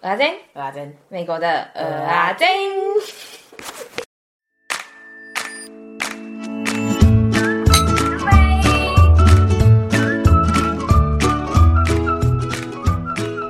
[0.00, 2.48] 蚵仔煎，蚵仔煎，美国的蚵仔煎。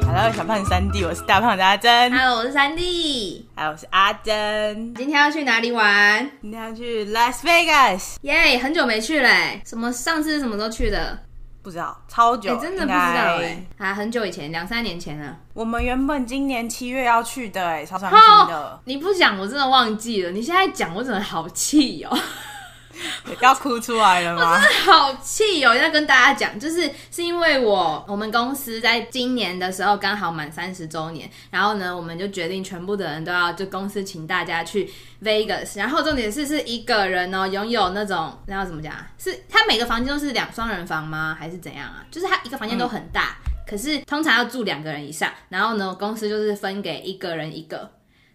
[0.07, 2.11] Hello，小胖三弟，我是大胖的阿珍。
[2.11, 3.47] Hello，我是三弟。
[3.55, 4.95] Hello，我是阿珍。
[4.95, 6.31] 今天要去哪里玩？
[6.41, 8.17] 今天要去 Las Vegas。
[8.23, 9.61] 耶，很久没去嘞。
[9.67, 9.93] 什么？
[9.93, 11.19] 上次是什么时候去的？
[11.69, 15.37] 不知道，超久，欸、真的不知道哎，啊，很久以前，两三年前了。
[15.53, 18.19] 我们原本今年七月要去的，哎，超伤心
[18.49, 18.81] 的。
[18.87, 20.31] 你不讲，我真的忘记了。
[20.31, 22.19] 你现在讲，我真的好气哦。
[23.41, 24.55] 要哭出来了吗？
[24.55, 25.75] 我真的好气哦！
[25.75, 34.91] 要跟大家讲，就是是因为我我们公司在今年的时候刚好满三十周年，然后呢，我们就决定全部的人都要就公司请大家去
[35.23, 39.07] Vegas，然后重点是是一个人哦，拥有那种那要怎么讲啊？
[39.19, 41.37] 是他每个房间都是两双人房吗？
[41.39, 42.05] 还是怎样啊？
[42.11, 47.91] 就是他一个房间都很大，可是通常要住两个人以上，然后呢，公司就是分给一个人一个。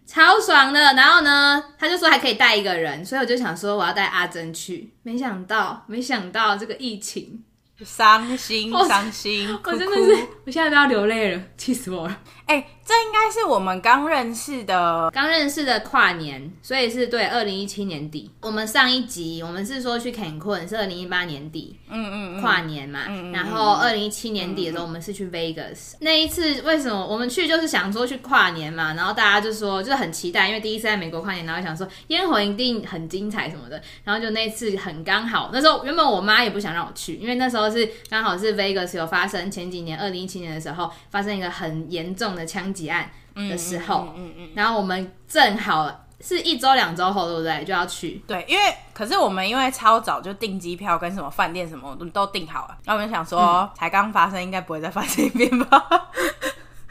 [0.06, 7.42] 超爽的，然后呢，他就说还可以带一个人，所以我就想说我要带阿珍去，没想到，没想到这个疫情，
[7.84, 12.66] 伤心，伤心，我真的是，我现在都要流泪了，气死我了，哎、欸。
[12.84, 18.30] 这应该是我们刚认识的，刚认识的跨年，所以是对二零一七年底。
[18.42, 23.00] 我们上一集我们是说去 Cancun 是二零一八年底，嗯嗯，跨年嘛。
[23.32, 25.94] 然后二零一七年底的时候，我们是去 Vegas。
[26.00, 33.80] 那一次为什么我们去就是想说去跨年嘛，然后大家就说就是很期待，因为第一次在美国跨年，然后想说烟火一定很精彩什么的。
[34.04, 43.08] 然后就那次很刚好，那时候原本我妈也不想让我去，因为那时候是刚好是 Vegas 有发生前几年二零一七年的时候发生一个很严重的枪击案。
[43.36, 47.64] 的时候，嗯嗯，嗯，然后我们正好是一周两周后，对不对？
[47.64, 48.22] 就要去。
[48.28, 55.84] 对，因为可是我们因为超早就订机票跟什么饭店什么都都订好了，那我们想说，嗯、才刚发生，应该不会再发生一遍吧。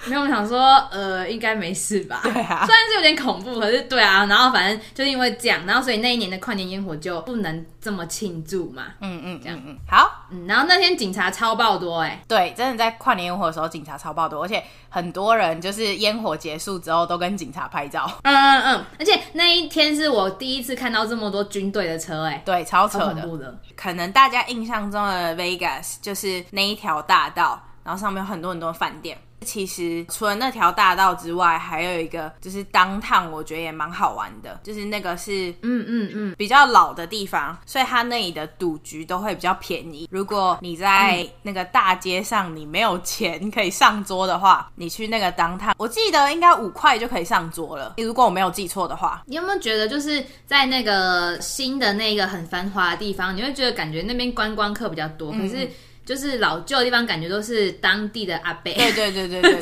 [0.06, 0.60] 没有，我想说，
[0.92, 2.20] 呃，应该没事吧？
[2.24, 8.84] 对啊，虽然是有点恐怖，可是对啊，然后反正就是因为这样，然后所以那一年的跨年烟火就不能这么庆祝嘛。
[9.00, 18.10] 嗯嗯，这样嗯，好，嗯，然后那天警察超爆多哎、欸，对，真的在跨年烟火的时候警察超爆多，而且很多人就是烟火结束之后都跟警察拍照。
[18.24, 23.58] 嗯嗯嗯，而且那一天是我第一次看到这么多军队的车哎、欸，对，超扯的，超的。
[23.76, 29.18] 可能大家印象中的 Vegas 就是那一条大道，然后上面有很多很多饭店。
[29.44, 34.60] 其实除了那条大道之外，还有一个就是 downtown，我觉得也蛮好玩的。
[34.64, 40.08] 就是那个是嗯嗯嗯比较老的地方，所以它那里的赌局都会比较便宜。
[40.12, 47.96] 如果你在那个大街上你没有钱可以上桌的话，你去那个 downtown，我记得应该五块就可以上桌了。
[47.98, 55.70] 如果我没有记错的话，你有没有觉得就是在那个新的那个很繁华的地方，你会觉得感觉那边观光客比较多，可是。
[56.06, 58.74] 就是老旧的地方，感觉都是当地的阿伯。
[58.74, 59.42] 对对对对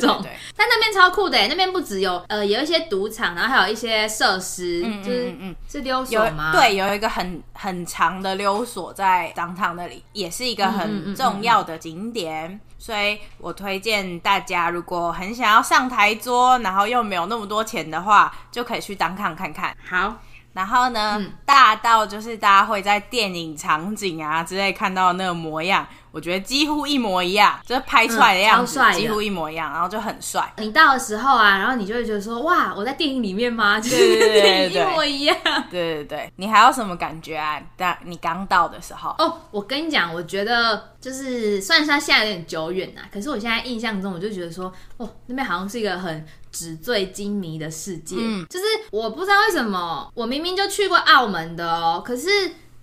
[0.56, 6.52] 但那边超酷的，那边不只有呃有一些赌场，然后还有一些设施，嗯、就是嗯，嗯是溜索吗？
[6.52, 12.60] 对，有一个很很长的溜索在 downtown 那里，也是一个很重要的景点。
[12.78, 19.76] 所以我推荐大家，如果很想要上台桌，然后又没有那么多钱的话，就可以去 downtown 看看。
[19.88, 20.16] 好。
[20.54, 30.52] 然后呢，嗯、大到就是大家会在电影场景啊之类看到的那个模样，我觉得几乎一模一样，就是拍出来的样子、嗯、几乎一模一样，然后就很帅。
[30.58, 33.78] 你到的时候啊，然后你就会觉得说，哇，我在电影里面吗？
[33.80, 35.36] 就是一模一样。
[35.70, 37.60] 对对对，你还有什么感觉啊？
[37.76, 46.24] 但你刚到的时候哦，我跟你讲，我觉得就是虽然说现在有点久远啊，可是我现在印象中，我就觉得说，哦，那边好像是一个很。
[46.52, 52.28] 纸醉金迷的世界，嗯，就是我不知道为什么，我明明就去过澳门的哦，可是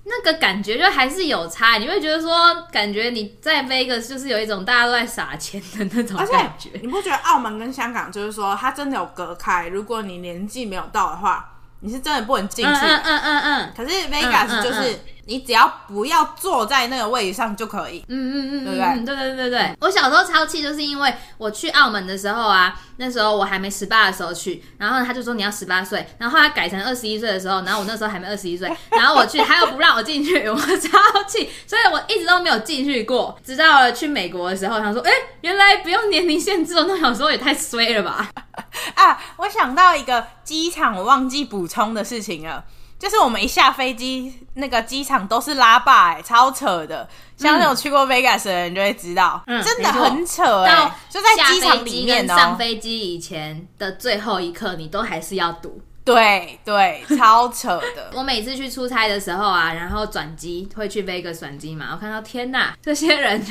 [0.10, 1.78] 那个感觉就还是有差。
[1.78, 6.70] 你会觉得说，感觉你在 Vegas 就是有一种大家都在撒钱的那种感觉。
[6.82, 9.68] 你不觉得澳门跟香港就是说，它真的有隔开？
[9.68, 11.50] 如果你年纪没有到的话，
[11.82, 12.72] 你是真的不能进去。
[12.72, 13.74] 嗯嗯嗯嗯。
[13.78, 15.00] 可是 Vegas 就是。
[15.30, 19.06] 你只要不要坐在那个位置上就可以，嗯嗯嗯，对不对？
[19.06, 35.12] 对对对对，我小时候超气，就是因为我去澳门的时候啊，那时候我还没十八的时候去，然后他就说你要十八岁，然后后来改成二十一岁的时候，然后我那时候还没二十一岁， 然后我去他又不让我进去，我超气，所以我一直都没有进去过，直到了去美国的时候，他说，哎，
[35.42, 38.30] 原来不用年龄限制哦，那小时候也太衰了吧！
[38.96, 42.66] 啊，我想到一个机场我忘记补充的事情了。
[43.00, 47.08] 就是我们一下飞机，那个机场都是拉霸，哎，超扯的。
[47.38, 50.76] 像那种去过 Vegas 的人就会知道，嗯、真的很扯哎。
[50.76, 55.82] 到就在机场里面呢，上飞机以前的最后一刻，你都还是要赌。
[56.04, 58.12] 对对，超扯的。
[58.18, 63.42] 我每次去出差的时候啊，然后转机会去 Vegas 转机嘛，我看到天呐，这些人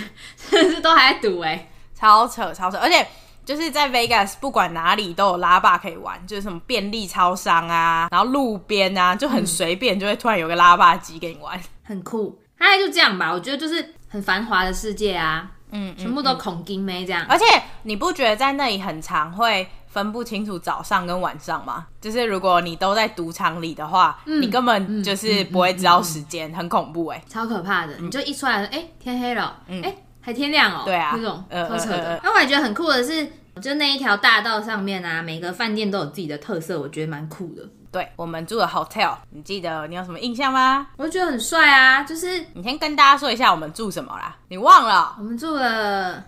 [0.50, 3.06] 真的是都还在赌哎，超扯超扯，而且。
[3.48, 12.38] 就是在 Vegas 不管哪里都有拉霸可以玩，就是什么便利超商啊，然后路边啊，就很随便，就会突然有个拉霸机给你玩，很酷。
[12.58, 17.24] 大概就这样吧，我觉得就是很繁华的世界啊，嗯，全部都恐金妹这样。
[17.26, 17.46] 而且
[17.84, 21.86] 你不觉得在那里很常会分不清楚早上跟晚上吗？
[22.02, 27.94] 就是如果你都在赌场里的话，嗯、你根本就是不会知道时间，很恐怖哎、欸，超可怕的。
[27.98, 29.98] 你就一出来，哎、欸，天黑了，哎、欸，
[30.28, 32.20] 还天亮哦、喔，对啊，那种超扯的。
[32.22, 33.26] 那我也觉得很酷的是，
[33.62, 37.62] 就那一条大道上面啊，每个饭店都有自己的特色，我觉得蛮酷的。
[37.90, 40.88] 对，我们住的 hotel，你记得你有什么印象吗？
[40.98, 45.16] 我觉得很帅啊，就是你先跟大家说一下我们住什么啦，你忘了？
[45.18, 46.22] 我们住了。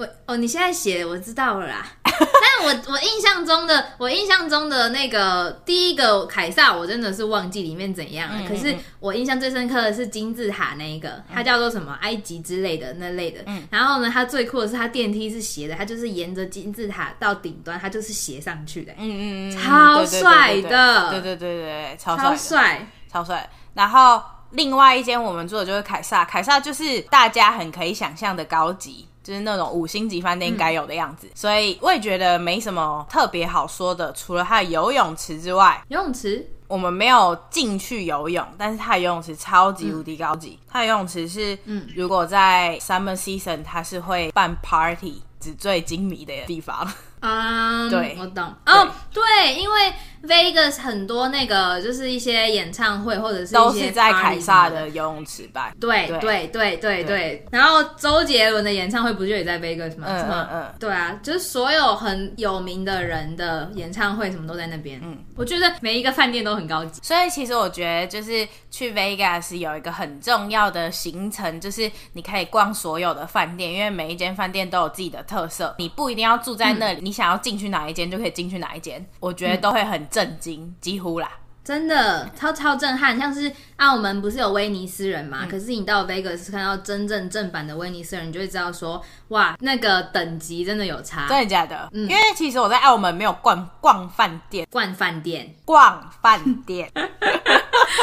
[0.00, 8.40] 我哦，你现在写我知道了啦， 但我我印象中的我印象中的那个第一个凯撒，我真的是忘记里面怎样了。
[8.40, 13.42] 嗯嗯嗯，可是我印象最深刻的是金字塔那一个，它叫做什么埃及之类的那类的。
[13.44, 18.92] 嗯，然后呢，它最酷的是它电梯是斜的，它就是沿着金字塔到顶端，它就是斜上去的。
[18.96, 23.50] 嗯嗯嗯，超帅的，对对对对，超帅，超帅，超帅。
[23.74, 24.22] 然后
[24.52, 29.06] 另外一间我们住的就是凯撒，凯撒就是大家很可以想象的高级。
[29.30, 35.80] 就是那种五星级饭店该有的样子，嗯，所以我也觉得没什么特别好说的，除了它的游泳池之外。
[35.86, 36.50] 游泳池？
[36.66, 40.58] 我们没有进去游泳，但是它的游泳池超级无敌高级。
[40.60, 46.76] 嗯，它的游泳池是，嗯，如果在 summer season，它是会办 party 纸醉金迷的地方。
[47.20, 48.52] 啊、um， 对，我懂。
[48.66, 56.20] 哦，对，因为 Vegas 很多那个就是一些演唱会或者是都是在凯撒的游泳池办，对对。
[56.20, 57.46] 对对对，对。
[57.50, 60.06] 然后周杰伦的演唱会不就也在 Vegas 吗？
[60.08, 65.00] 嗯嗯嗯，对啊，就是所有很有名的人的演唱会什么都在那边。
[65.02, 77.00] 嗯，我觉得每一个饭店都很高级，所以其实我觉得就是去 Vegas 有一个很重要的行程，就是你可以逛所有的饭店，因为每一间饭店都有自己的特色，你不一定要住在那里。
[77.00, 77.04] 嗯。
[77.04, 81.30] 你想要进去哪一间就可以进去哪一间，我觉得都会很震惊、嗯，几乎啦，
[81.62, 83.18] 真的超超震撼。
[83.18, 85.48] 像是澳门不是有威尼斯人嘛、嗯？
[85.48, 91.88] 可是你到 Vegas 看到真正正版的威尼斯人，你就会知道说，哇，那个等级真的有差，真的假的？
[91.92, 96.90] 嗯，因为其实我在澳门没有逛逛饭店，逛饭店，逛饭店。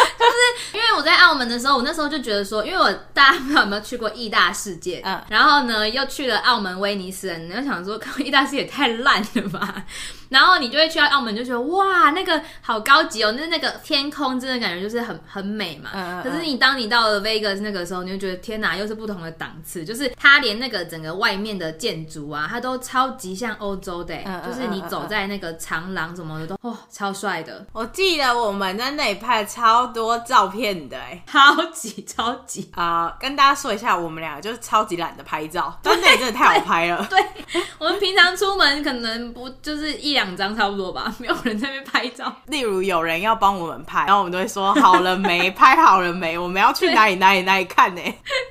[0.18, 9.86] 就是因为我在澳门的时候，我那时候就觉得说，因为我大家不知道有没有去过义大世界，嗯，然后呢又去了澳门威尼斯人，你就想说，义大世界也太烂了吧。
[10.30, 15.90] 然后你就会去到澳门，就觉得哇，那个好高级哦，那那个天空真的感觉就是很很美嘛。
[15.94, 16.24] 嗯嗯。
[16.24, 19.86] 可是你当你到了 Vegas 那个时候，你就觉得天哪，又是不同的档次。
[19.86, 27.66] 就是它连那个整个外面的建筑啊，它都超级像欧洲的，嗯，就是你走在那个长廊什么的都哇，超帅的。
[27.72, 33.18] 我记得我们在那里拍超多照片的， 哎，超级超级啊，呃！
[33.18, 37.08] 跟大家说一下，我们两个就是超级懒得拍照， 真的真的太好拍了。
[37.10, 37.18] 对，
[37.54, 40.18] 对 我们平常出门可能不就是一。
[40.18, 42.34] 两张差不多吧，没有人在那边拍照。
[42.48, 48.02] 例如有人要帮我们拍，然后我们都会说好了没，拍好了没，我们要去哪里哪里哪里看呢？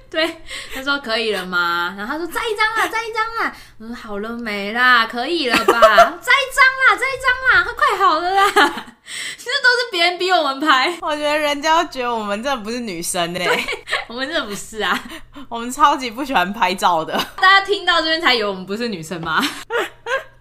[0.08, 0.42] 对，
[0.72, 1.92] 他说可以了吗？
[1.98, 3.52] 然后他说再一张啦，再一张啦。
[3.80, 5.64] 我说好了没啦，可以了吧？
[5.74, 8.86] 再一张啦，再一张啦，快快好了啦。
[9.38, 13.40] 其实都是别人逼我们拍，我觉得人家觉得我们这不是女生呢。
[14.08, 15.00] 我们这不是啊，
[15.48, 17.12] 我们超级不喜欢拍照的。
[17.36, 19.40] 大家听到这边才以为我们不是女生吗？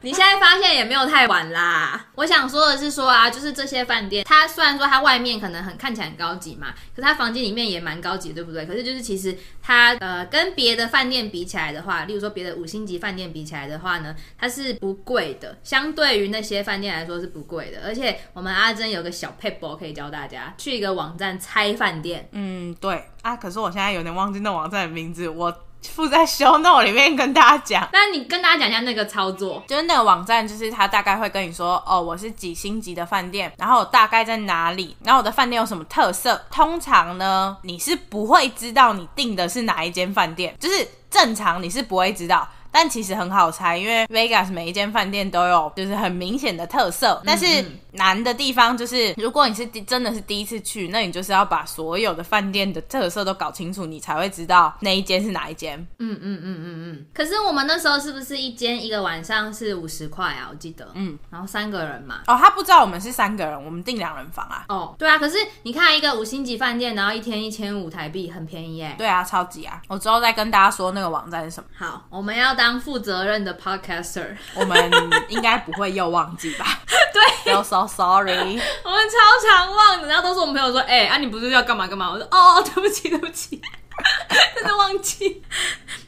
[0.05, 2.05] 你现在发现也没有太晚啦。
[2.13, 8.67] 我想说的是说啊，就是这些饭店，它虽然说它外面可能很看起来很高级嘛，可它房间里面也蛮高级，对不对？
[8.67, 17.79] 可是就是其实它呃跟别的饭店比起来的话，例如说别的五星级饭店比起来的话呢，它是不贵的，相对于那些饭店来说是不贵的。
[17.83, 22.29] 而且我们阿珍有个小 paper 可以教大家，去一个网站猜饭店。
[22.31, 25.64] 嗯，对啊，可是我现在有点忘记那网站的名字，我。
[25.91, 36.41] 附在 show note 里面跟大家讲， 那你跟大家讲一下那个操作，就是那个网站，就是他大概会跟你说，哦，我是几星级的饭店，然后我大概在哪里，然后我的饭店有什么特色。
[36.51, 42.47] 通常呢，你是不会知道你订的是哪一间饭店，就是正常你是不会知道。
[42.77, 47.21] 但其实很好猜，因为 Vegas 每一间饭店都有就是很明显的特色。
[47.25, 47.45] 但是
[47.93, 55.79] 难的地方就是，如果你是真的是第一次去，那你就是要把所有的饭店的特色都搞清楚，你才会知道那一间是哪一间。
[55.99, 57.05] 嗯嗯嗯嗯嗯。
[57.13, 60.49] 可是我们那时候是不是一间一个晚上是五十块啊？
[60.51, 60.85] 我记得。
[60.95, 61.17] 嗯。
[61.29, 62.23] 然后三个人嘛。
[62.27, 64.65] 哦，他不知道我们是三个人，我们订两人房啊。
[64.67, 65.17] 哦，对啊。
[65.17, 68.95] 可是你看一个五星级饭店，然后一天一千五台币，很便宜耶。
[68.97, 69.81] 对啊，超级啊。
[69.87, 71.69] 我之后再跟大家说那个网站是什么。
[71.77, 72.64] 好，我们要当。
[72.65, 74.91] 当负责任的 podcaster，我们
[75.29, 76.65] 应该不会又忘记吧？
[77.13, 77.21] 对，
[77.53, 82.09] Feel so sorry，我们超常忘的，然后都是我们朋友说，哎、欸，啊，你不是要干嘛干嘛？
[82.09, 83.61] 我说，哦，对不起，对不起，
[84.55, 85.41] 真的忘记。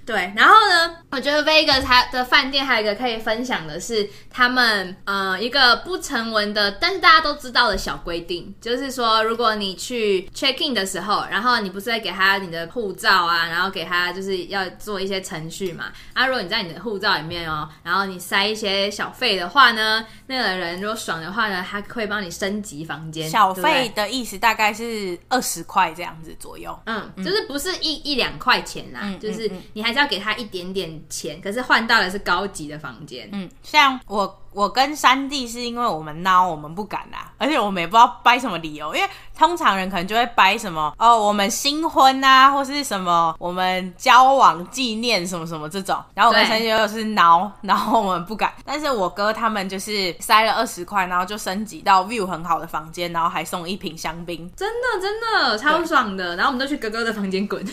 [0.05, 23.29] 对，然后呢，我觉得 Vegas 它的饭店还有一个可以分享的是，他们呃一个不成文的，但是大家都知道的小规定，就是说，如果你去 check in 的时候，然后你不是在给他你的护照啊，然后给他就是要做一些程序嘛，啊，如果你在你的护照里面哦，然后你塞一些小费的话呢，那个人如果爽的话呢，他会帮你升级房间。
[23.29, 33.29] 小费的意思大概是二十块这样子左右，嗯，就是不是一一两块钱啦，嗯，就是你还是要给他一点点钱，可是换到的是高级的房间。
[33.31, 34.43] 嗯，像我。
[34.57, 57.63] 我跟三弟是因为我们孬，我们不敢啊，而且我们也不知道掰什么理由，因为通常人可能就会掰什么哦，我们新婚啊，或是什么我们交往纪念什么什么这种，然后我跟三弟又是孬，然后我们不敢，但是我哥他们就是塞了二十块，然后就升级到 view 很好的房间，然后还送一瓶香槟，真的真的超爽的，然后我们都去哥哥的房间滚，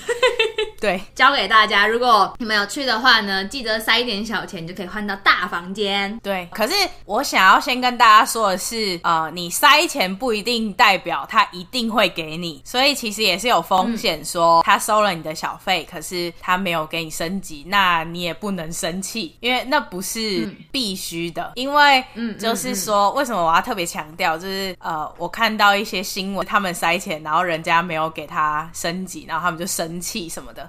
[0.85, 6.75] 对，教给大家，如果你们有去的话呢，记得塞一点小钱，就可以换到大房间，对，可是。
[6.75, 14.25] 是我想要先跟大家说的是，呃，你塞钱不一定代表他一定会给你，所以其实也是有风险。
[14.25, 21.53] 说他收了你的小费，可是他没有给你升级，那你也不能生气，因为那不是必须的。
[21.55, 24.37] 因为，嗯，就是说，为什么我要特别强调？
[24.37, 30.69] 就是呃，我看到一些新闻，他们塞钱，然后人家没有给他升级，然后他们就生气什么的。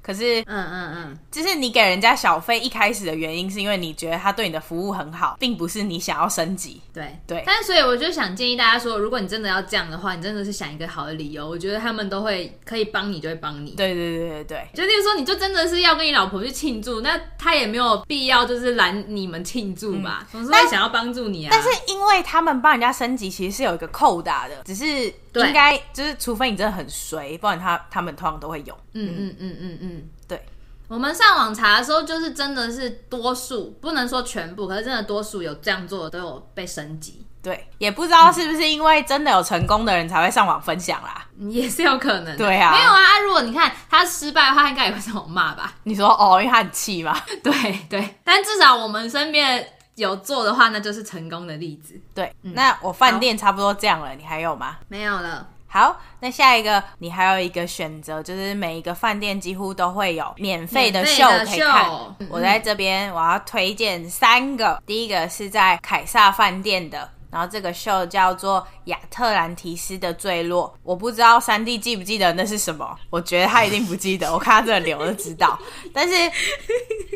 [0.01, 6.81] 可是，嗯嗯嗯，就是你给人家小费一开始的原因，是因为你觉得他对你的服务很好，并不是你想要升级。
[6.93, 7.43] 对对。
[7.45, 13.71] 但是，所以我就想建议大家说，如果你真的要这样的话，你真的是想一个好的理由，我觉得他们都会可以帮你，就会帮你。
[13.71, 14.67] 对对对对对。
[14.73, 20.27] 就例如说，你就真的是要跟你老婆去庆祝，那他也没有必要就是拦你们庆祝吧？
[20.31, 21.49] 总、嗯、是会想要帮助你啊。
[21.51, 25.13] 但是因为他们帮人家升级，其实是有一个扣打的，只是。
[25.33, 28.77] 应该就是，除非你真的很衰，不然他他们通常都会有。
[28.91, 30.00] 嗯嗯嗯嗯嗯，对。
[30.91, 37.25] 我们上网查的时候，就是真的是多数，不能说全部，可是真的多数有这样做的都有被升级。
[37.41, 42.35] 对，也不知道是不是因为真的有成功的人才会上网分享啦，也是有可能。
[42.35, 45.75] 对啊，没有啊，如果你看他失败的话，应该也会上网骂吧？
[45.83, 47.17] 你说哦，因为他很气嘛。
[47.41, 47.53] 对
[47.89, 49.65] 对，但至少我们身边。
[49.95, 51.99] 有做的话，那就是成功的例子。
[52.15, 54.77] 对，嗯、那我饭店差不多这样了，你还有吗？
[54.87, 55.45] 没有了。
[55.73, 61.89] 好，那下一个你还有一个选择，就是每一个饭店几乎都会有免费的秀可以看。
[62.19, 70.77] 嗯、我在这边我要推荐三个，嗯、第一个是在凯撒饭店的，然后这个秀叫做亚特兰提斯的坠落。
[70.83, 75.57] 我不知道三弟记不记得那是什么，我觉得他一定不记得，我看他这个脸我就知道。
[75.93, 76.13] 但是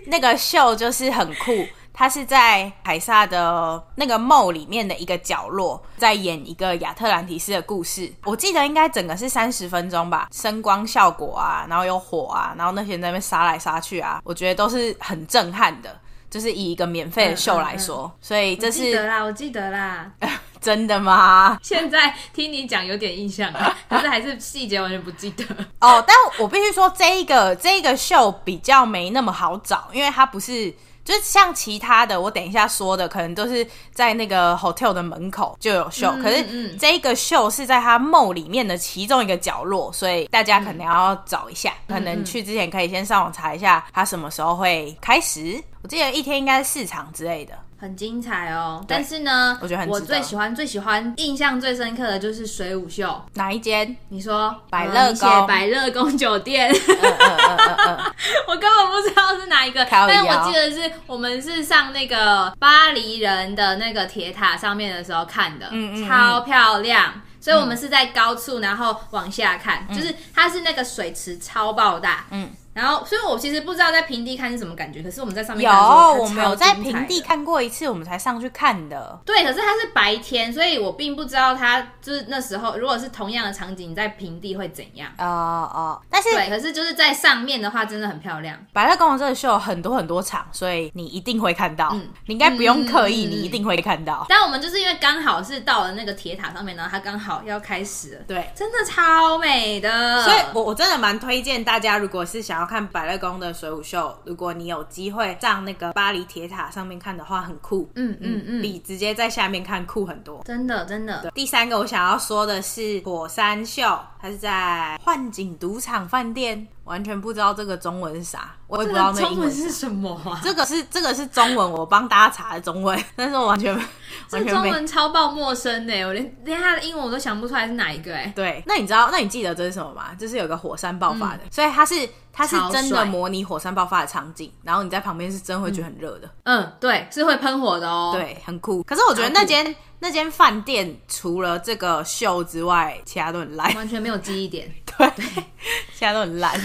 [0.05, 1.51] 那个秀就是很酷。
[1.97, 8.11] 他是在凯撒的那个 mall 里面的一个角落，在演一个亚特兰提斯的故事。
[8.25, 15.99] 我记得应该整个是三十分钟吧，声光效果啊，然后有火啊，然后那些人在那边杀来杀去啊，我觉得都是很震撼的。
[16.27, 20.11] 就是以一个免费的秀来说，嗯嗯嗯、所以这是记得啦，我记得啦。
[20.59, 21.57] 真的吗？
[21.61, 25.45] 现在听你讲有点印象啊， 可是还是细节完全不记得
[25.79, 26.03] 哦。
[26.05, 30.73] 但我必须说，这一个这一个秀比较没那么好找，因为它不是。
[31.05, 45.63] 就是像其他的，我等一下说的，可能都是在那个 hotel 的门口就有秀，嗯、可是这个秀是在它 mall 里面的其中一个角落，所以大家可能要找一下，嗯、可能去之前可以先上网查一下，它什么时候会开始。
[45.83, 47.53] 我记得一天应该是四场之类的。
[47.77, 53.21] 很精彩哦，但是呢，我觉得很我最喜欢最喜欢印象最深刻的就是水舞秀。
[53.33, 53.95] 哪一间？
[54.09, 55.47] 你说百乐宫？
[55.47, 56.73] 百乐宫酒店。
[58.47, 67.21] 我根本不知道是哪一个，但是我记得是我们是上那个巴黎人的那个铁塔上面的时候看的，嗯，嗯嗯，超漂亮。
[67.41, 72.49] 所以我们是在高处，然后往下看，嗯、就是它是那个水池超爆大，嗯。
[72.75, 75.73] 然后，所以我其实不知道在平地看是什么感觉，可是我们在上面有，
[76.21, 79.17] 我们有在平地看过一次，我们才上去看的。
[79.25, 85.09] 对，可是它是白天，所以我并不知道它就是那时候，如果是同样的场景在平地会怎样。
[85.17, 85.25] 哦
[85.73, 88.57] 哦，但是对，可是就是在上面的话，真的很漂亮。
[88.73, 91.91] 白乐公园这个秀有很多很多场，所以你一定会看到。
[91.93, 94.25] 嗯，你应该不用刻意，嗯、你一定会看到。
[94.27, 98.21] 但我们就是因为刚好是到了那个铁塔上面，然后它刚好要开始了。
[98.27, 100.21] 对，真的超美的。
[100.25, 103.45] 所以我我真的蛮推荐大家，如果是想要看百乐宫的。
[103.45, 107.87] 的水舞秀，如果你有机会上那个巴黎铁塔上面看的话，很酷。
[107.93, 110.41] 嗯嗯嗯，比直接在下面看酷很多。
[110.43, 111.29] 真的真的。
[111.35, 116.67] 第三个我想要说的是火山秀，它是在幻景赌场饭店。
[116.85, 120.39] 完全不知道这个中文是啥，我也不知道那个英文是什么啊。
[120.43, 123.73] 这个是这个是中文，我帮大家查的中文， 但是我完全
[124.31, 128.31] 完全这中文超爆陌生的，我连连他的英文我都想不出来是哪一个哎。
[128.35, 129.09] 对，那你知道？
[129.11, 130.15] 那你记得这是什么吗？
[130.17, 136.29] 这是有个火山爆发的，嗯、所以它是它是真的模拟火山爆发的场景，然后你在旁边是真会觉得很热的。
[136.43, 138.11] 嗯，对，是会喷火的哦。
[138.13, 138.83] 对，很酷。
[138.83, 144.71] 可是我觉得那间那间饭店除了这个秀之外，其他都很烂，完全没有记忆点。
[144.97, 145.25] 对，
[145.93, 146.59] 现在都很烂，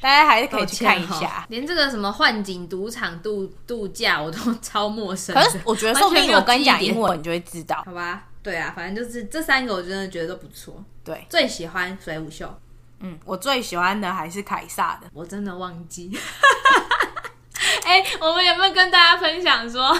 [0.00, 1.46] 大家还是可以去看一下。
[1.48, 5.34] 连这个什么幻景赌场度度假，我都 超陌生。
[5.34, 7.82] 可是我觉得，说不定我跟你讲英文，你就会知道。
[7.84, 10.82] 好吧，对啊，反正就是这三个，我真的觉得都不错。
[11.04, 12.52] 对，最喜欢水舞秀。
[13.00, 15.08] 嗯，我最喜欢的还是凯撒的。
[15.12, 16.10] 我真的忘记。
[17.84, 19.96] 哎、欸，我们有没有跟大家分享说？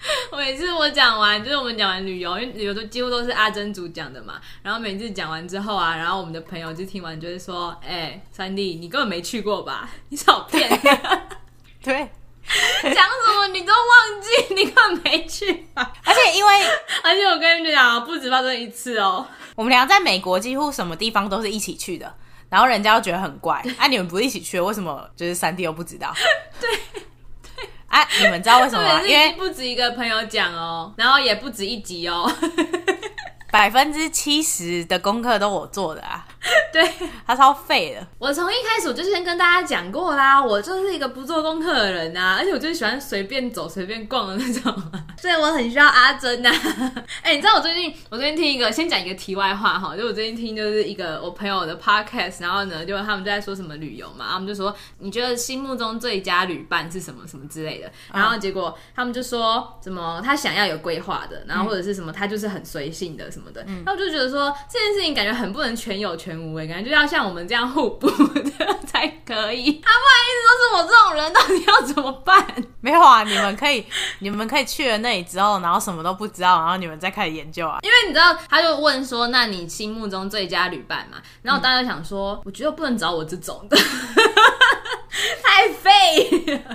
[0.36, 4.40] 每次我讲完，就是我们讲完旅游，因为旅游都几乎都是阿珍主讲的嘛。
[4.62, 9.90] 然后每次讲完之后啊，然后我们的朋友就听完就会说：“哎、欸，三弟，你根本没去过吧？
[10.08, 10.68] 你少骗！”
[11.82, 11.94] 对，
[12.82, 15.92] 讲什么你都忘记，你根本没去吧？
[16.04, 16.52] 而且因为，
[17.02, 19.26] 而且我跟你讲，不止发生一次哦。
[19.54, 22.14] 我们俩在美国几乎什么地方都是一起去的，
[22.48, 23.62] 然后人家又觉得很怪。
[23.78, 26.14] 哎、啊，你们不是一起去，为什么就是三弟又不知道？
[26.58, 26.70] 对。
[27.90, 29.02] 啊，你们知道为什么吗？
[29.02, 32.30] 因为不止一个朋友讲哦，然后也不止一集哦，
[33.50, 36.24] 百分之七十的功课都我做的啊。
[36.72, 36.82] 对，
[37.26, 38.06] 他超废的。
[38.18, 44.74] 我从一开始我就先跟大家讲过啦，我就是一个不做功课的人啊，而且我就是喜欢随便走、随便逛的那种，
[45.20, 46.92] 所以我很需要阿珍呐、啊。
[47.22, 66.60] 哎、欸，你知道我最近，我最近听一个，先讲一个题外话哈，就我最近听就是一个我朋友的 podcast，然后呢，就他们就在说什么旅游嘛，他们就说你觉得心目中最佳旅伴是什么什么之类的，然后结果他们就说什么他想要有规划的，然后或者是什么他就是很随性的什么的，嗯，那我就觉得说这件事情感觉很不能全有全无。
[66.60, 68.50] 感觉就要像我们这样互补的
[68.86, 69.80] 才可以。
[69.82, 72.46] 他万一都是我这种人，到底要怎么办？
[72.82, 73.86] 没有啊，你们可以，
[74.18, 77.78] 你们可以去了那里之后，然后什么都不知道，然后你们再开始研究啊。
[77.82, 83.76] 因为你知道，他就问说：“那你心目中最佳旅伴嘛？”然后我当时想说：“嗯、我觉得不能找我这种的，
[85.42, 86.60] 太废。”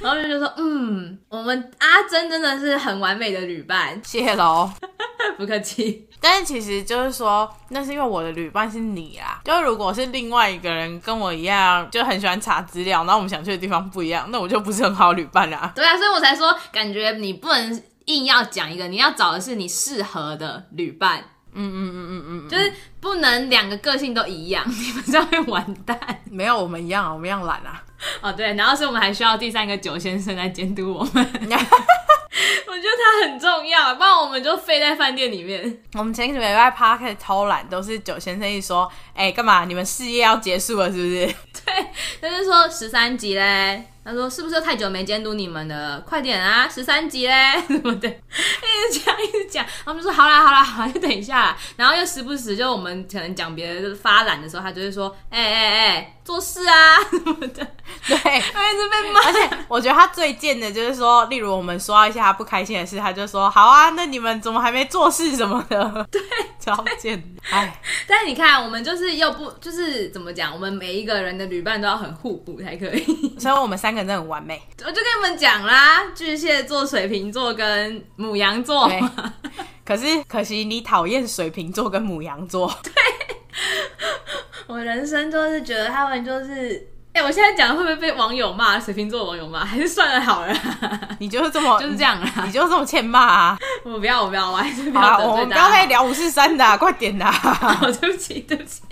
[0.00, 4.68] 然后就就说：“嗯，我们阿珍真的是很完美的旅伴。”谢谢喽，
[5.38, 6.08] 不客气。
[6.20, 9.40] 但是其实就是说，那是因为我的旅伴是你啦。
[9.44, 15.72] 就如果是另外一个人跟我一样，就很喜欢查资料，然后我们想去的地方不一样，那我就不是很好旅伴啦。
[15.76, 21.22] 对啊，所以我才说，感觉你不能硬要讲一个，你要找的是你适合的旅伴。
[21.54, 25.98] 嗯嗯嗯嗯嗯，就是不能两个个性都一样， 你们这样会完蛋。
[26.30, 27.82] 没有，我们一样，我们一样懒啊。
[28.20, 31.26] 哦，对，然后是我们还需要第三个九先生来监督我们。
[32.66, 35.78] 我觉得他很重要，不然我们就废在饭店里面。
[35.94, 39.64] 我们前几个礼拜 Podcast 偷懒，都是九先生一说，哎，干嘛？
[39.64, 41.26] 你们事业要结束了是不是？
[41.64, 41.86] 对，
[42.20, 43.84] 他就说十三集嘞。
[44.04, 46.00] 他说：“是不是太久没监督你们了？
[46.00, 49.62] 快点啊，十三集嘞什么的，一直讲一直讲。
[49.84, 51.54] 他们说：好啦好啦好啦，就等一下。
[51.76, 57.66] 然后又时不时就我们可能讲别人，就是发懒的时候，他就会说：哎哎哎，做事啊什么的。
[58.08, 59.20] 对，他一直被骂。
[59.26, 66.08] 而且我觉得他最贱的就是说，例如我们刷一下他不开心的事，他就说：好啊，那你们怎么还没做事什么的？
[66.10, 66.20] 对，
[66.58, 67.22] 超贱。
[67.50, 70.52] 哎，但是你看，我们就是又不就是怎么讲？
[70.54, 73.04] 我们每一个人的旅伴都要很互补才可以。
[73.38, 78.88] 所以我们三个。”真的很完美，我就跟你们讲啦，巨蟹座、水瓶座跟母羊座。
[79.84, 82.72] 可是可惜你讨厌水瓶座跟母羊座。
[82.84, 82.92] 对，
[84.68, 86.88] 我人生就是觉得他们就是，
[87.18, 88.78] 哎、欸，我现在讲会不会被网友骂？
[88.78, 90.54] 水瓶座网友骂， 还是算了好了。
[91.18, 93.58] 你就是这么就是这样啦，你就是这么欠骂啊！
[93.82, 95.28] 我不要，我不要，我还是不要得罪大家。
[95.28, 97.28] 我们刚才聊五四三的、啊，快点啦！
[98.00, 98.82] 对不起，对不起。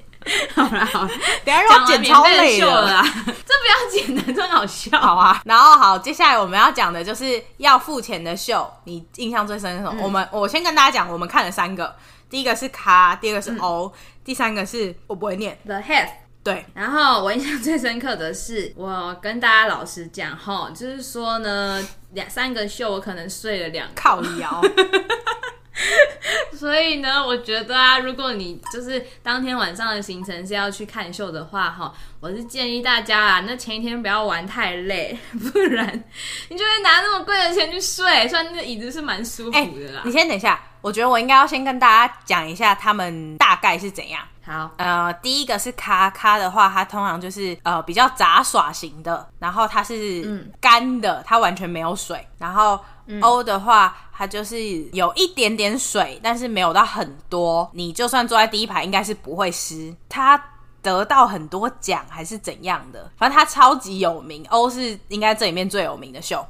[0.56, 1.10] 好啦好啦，
[1.44, 4.98] 等下要剪超累了啦，这不要剪的，真好笑。
[4.98, 10.00] 好啊，然后好，接下来我们要讲的就是要付钱的秀，你印象最深的是什么？
[10.00, 11.94] 嗯、我们我先跟大家讲，我们看了三个，
[12.28, 13.92] 第一个是卡，第二个是 O，、嗯、
[14.24, 16.08] 第三个是我不会念 The Head。
[16.46, 24.62] 对，然后我印象最深刻的是，我跟大家老实讲哈，就是说呢，两三个秀我可能睡了两靠腰。
[26.56, 35.18] 所以呢，我觉得啊，如果你就是当天晚上的行程是要去看秀的话，哈，我是建议大家啊，那前一天不要玩太累，
[35.52, 36.04] 不然
[36.48, 38.28] 你就会拿那么贵的钱去睡。
[38.28, 40.02] 虽然那个椅子是蛮舒服的啦。
[40.02, 44.22] 欸，你先等一下，我觉得我应该要先跟大家讲一下他们大概是怎样。
[44.46, 52.78] 好，呃，第一个是咖咖的话，它通常就是呃比较杂耍型的，然后它是干的，它完全没有水，然后。
[53.22, 54.60] O 的话，它就是
[54.92, 57.70] 有一点点水，但是没有到很多。
[57.72, 59.94] 你就算坐在第一排，应该是不会湿。
[60.08, 60.36] 它
[60.82, 64.44] 得到很多奖还是怎样的，反正他超级有名。
[64.48, 66.44] O 是应该这里面最有名的秀。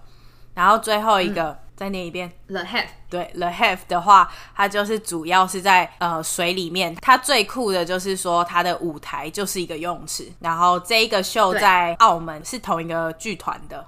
[0.55, 2.87] 然后最后一个、嗯、再念一遍，The Have。
[3.11, 6.95] 对，The Have 的话，它就是主要是在呃水里面。
[6.97, 10.27] 它最酷的就是说，它的舞台就是一个游泳池。
[10.41, 13.87] 然后这一个秀在澳门是同一个剧团的，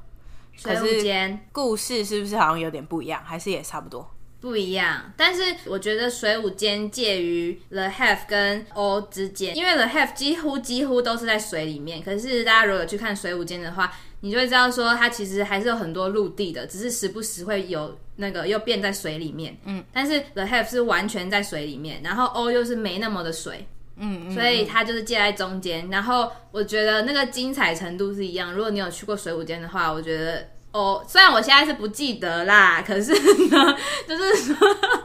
[0.54, 3.22] 水舞间故事是不是好像有点不一样？
[3.24, 4.08] 还是也差不多？
[4.40, 12.00] 不一样，但是我觉得水舞间介于 The Have 跟 O 之间，因为 The Have 几乎几乎都是在水里面。
[12.00, 19.56] 可是大家如果去看水舞间的话，你就会知道说它其实还是有很多陆地的，只是时不时会有那个又变在水里面。
[19.64, 23.66] 嗯，但是 The Have 是完全在水里面，然后 O 又是没那么的水。
[23.96, 25.88] 嗯，所以它就是介在中间。
[25.90, 28.52] 然后我觉得那个精彩程度是一样。
[28.52, 30.48] 如果你有去过水舞间的话，我觉得。
[30.70, 33.10] 哦，虽然我现在是不记得啦， 可是
[33.48, 33.76] 呢，
[34.06, 34.56] 就是说，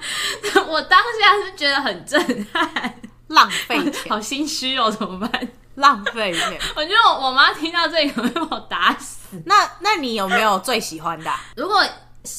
[0.67, 2.21] 我当下是觉得很震
[2.51, 2.93] 撼，
[3.27, 5.47] 浪费钱， 好心虚哦，怎么办？
[5.75, 9.41] 浪费钱， 我觉得我妈听到这里可能会把我打死。
[9.45, 11.39] 那那你有没有最喜欢的啊？
[11.55, 11.83] 如果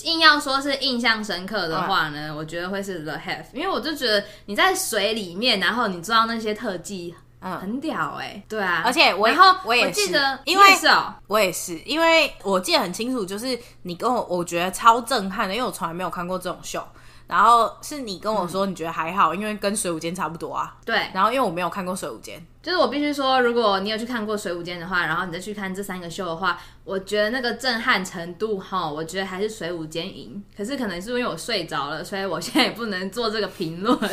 [0.04, 7.14] 硬要说是印象深刻的话呢，嗯，我觉得会是 The Have，因为我就觉得你在水里面，然后你做到那些特技。
[7.46, 16.82] 嗯，很屌哎、欸，对啊，而且我然后我也记得，因为是哦，我也是，因为我记得很清楚，就是你跟我，我觉得超震撼的，因为我从来没有看过这种秀。
[17.26, 20.74] 然后是你跟我说你觉得还好，嗯、因为跟水舞间差不多啊。
[20.86, 21.10] 对。
[21.12, 30.42] 然后因为我没有看过水舞间，就是我必须说，如果你有去看过水舞间的话，然后你再去看这三个秀的话，我觉得那个震撼程度哈，我觉得还是水舞间赢。
[30.56, 33.98] 可是可能是因为我睡着了，所以我现在也不能做这个评论。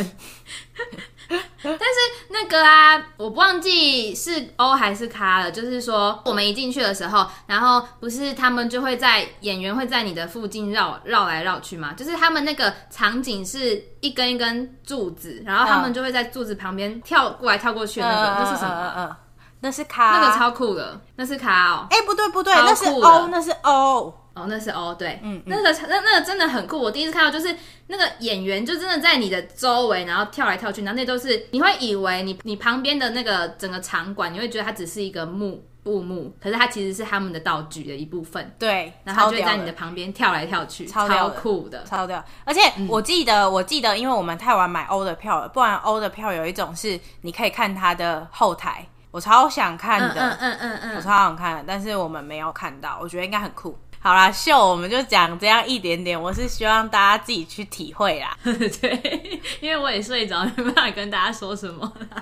[1.64, 18.93] 但是那个啊，我不忘记是 O 还是卡了，就是说我们一进去的时候，然后不是他们就会在演员会在你的附近绕绕来绕去嘛，就是他们那个场景是一根一根柱子，然后他们就会在柱子旁边跳过来跳过去的那个，嗯、那是什么？
[18.97, 19.15] 嗯，嗯，
[19.62, 21.88] 那是卡，那个超酷的，那是卡哦。
[21.89, 24.17] 哎、欸，不对不对，那是 O，那是 O。
[24.34, 26.80] 哦，那是哦，对，嗯，那个那那个真的很酷。
[26.80, 27.54] 我第一次看到，就是
[27.88, 38.56] 那个演员就真的在你的周围，然后跳来跳去，然后那都是你会以为你你旁边的那个整个场馆，你会觉得它只是一个幕布幕，可是它其实是他们的道具的一部分。
[38.60, 42.24] 对，然后就会在你的旁边跳来跳去，超，超酷的，超屌。
[42.44, 53.78] 而且我记得，嗯、我记得，因为我们太晚买欧的票了，不然欧的票有一种是你可以看它的后台，我超想看的，嗯嗯嗯嗯，我超想看的，但是我们没有看到，我觉得应该很酷。
[54.04, 58.36] 好啦，秀我们就讲这样一点点，我是希望大家自己去体会啦。
[58.44, 62.20] 对，因为我也睡着，没办法跟大家说什么啦。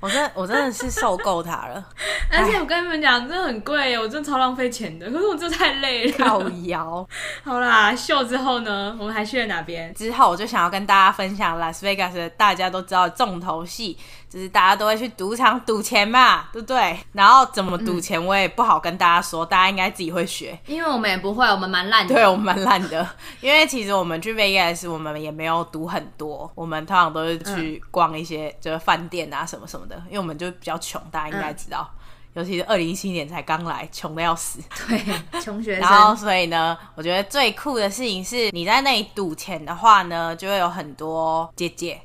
[0.00, 1.84] 我真的我真的是受够它了，
[2.32, 5.10] 而且我跟你们讲，真的很贵，我真的超浪费钱的。
[5.10, 7.06] 可是我真的太累了，靠腰。
[7.44, 9.92] 好啦，秀之后呢，我们还去了哪边？
[9.94, 13.98] 之后我就想要跟大家分享拉斯维加斯的大家都知道的重头戏。
[14.30, 16.96] 就是大家都会去赌场赌钱嘛，对不对？
[17.12, 20.56] 然后怎么赌钱，我也不好跟大家说，嗯、大家应该自己会学。
[20.66, 22.14] 因为我们也不会，我们蛮烂的。
[22.14, 23.04] 对，我们蛮烂的。
[23.40, 30.00] 因为其实我们去 Vegas，我们也没有赌很多，我们通常都是去逛一些就是饭店啊什么什么的。
[30.06, 31.90] 因为我们就比较穷，大家应该知道。
[31.92, 31.98] 嗯、
[32.34, 34.60] 尤其是二零一七年才刚来，穷的要死。
[34.86, 35.02] 对，
[35.42, 35.80] 穷学生。
[35.80, 42.00] 然后所以呢，我觉得最酷的事情是，你在那里赌钱的话呢，就会有很多姐姐。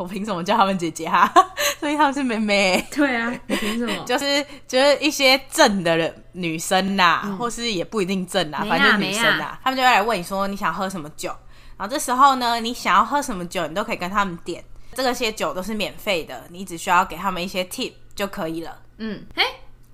[0.00, 1.30] 我凭什么叫他们姐姐哈？
[1.78, 2.82] 所以他们是妹妹。
[2.90, 3.92] 对啊，你凭什么？
[4.08, 11.28] 就是就是一些正的人女生呐、啊嗯，或是也不一定正啊，反正女生啊，他们就会来问你说你想喝什么酒，
[11.76, 18.78] 然后这时候呢，你想要喝什么酒，你都可以跟他们点，这些酒都是免费的，你只需要给他们一些 tip 就可以了。
[18.96, 19.44] 嗯，哎，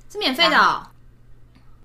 [0.09, 0.87] 是免费的哦。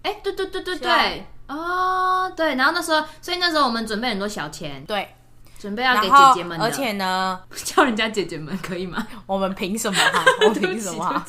[0.03, 5.15] 哎，对对对对对，哦，对，然后那时候，所以那时候我们准备很多小钱，对。
[5.61, 9.05] 准备要给姐姐们，而且呢， 叫人家姐姐们可以吗？
[9.27, 10.25] 我们凭什么哈？
[10.47, 11.23] 我凭什么哈？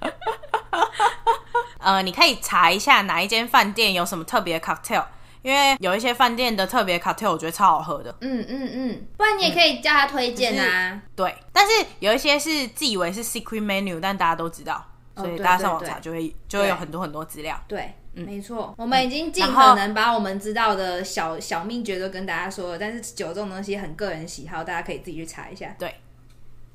[1.80, 5.02] 呃，你可以查一下哪一间饭店有什么特别的 cocktail，
[5.40, 8.14] 因为有一些饭店的特别 cocktail 我觉得超好喝的。
[8.20, 11.00] 嗯嗯嗯，不然你也可以叫他推荐啊。
[11.16, 14.84] 对，但是有一些是自以为是 secret menu，但大家都知道，
[15.16, 17.58] 所以大家上网查就会、哦、就会有很多很多资料。
[17.66, 17.94] 对。
[18.20, 22.78] 嗯、没错，我们已经尽可能把我们知道的小小秘诀都跟大家说了。
[22.78, 25.74] 但是酒这种东西很个人喜好，大家可以自己去查一下。
[25.78, 25.94] 对，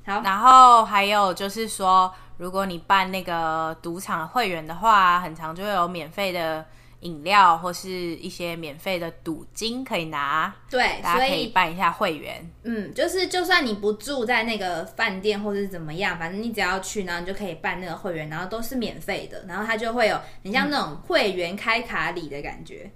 [0.04, 0.20] 好。
[0.22, 6.64] 然后还有就是说，如果你办那个赌场会员的话，很常就会有免费的。
[7.00, 12.50] 饮料或是一些免费的赌金可以拿，对，大家可以办一下会员。
[12.64, 22.90] 嗯，就是就算你不住在那个饭店或者是怎么样，反正你只要去，然后你就可以办那个会员，然后都是免费的，然后他就会有很像那种会员开卡礼的感觉，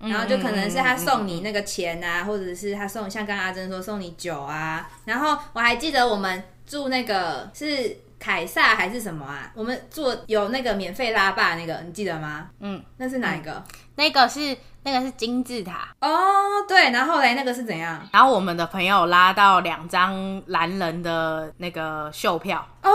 [0.00, 7.96] 嗯，然后就可能是他送你那个钱啊，嗯，或者是他送像刚刚阿珍说送你酒啊，然后我还记得我们住那个是。
[8.22, 9.50] 凯撒还是什么啊？
[9.52, 12.46] 我们做有那个免费拉霸那个，你记得吗？
[12.60, 13.50] 嗯，那是哪一个？
[13.50, 13.64] 嗯、
[13.96, 16.92] 那个是那个是金字塔哦，对。
[16.92, 18.00] 然后嘞，那个是怎样？
[18.12, 22.90] 然后我们的朋友拉到两张蓝人的那个秀票哦，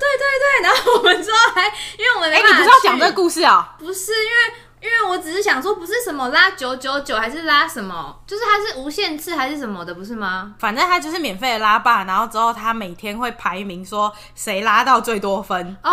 [0.00, 0.68] 对对对。
[0.68, 1.66] 然后我们之后还
[1.96, 3.76] 因为我们哎、欸，你不是要讲这个故事啊？
[3.78, 4.58] 不是，因为。
[4.80, 10.54] 因为我只是想说，不是什么拉九九九，还是拉什么，就是它是无限次还是什么的，不是吗？
[10.58, 15.90] 反正它就是免费的拉霸，然后之后它每天会排名，说谁拉到最多分哦，